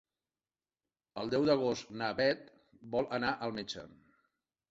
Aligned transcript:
El 1.23 1.27
deu 1.33 1.43
d'agost 1.49 1.91
na 2.01 2.09
Beth 2.21 2.49
vol 2.95 3.09
anar 3.19 3.35
al 3.49 3.53
metge. 3.59 3.85